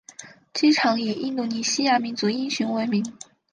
[0.51, 3.05] 机场以印度尼西亚民族英雄为名。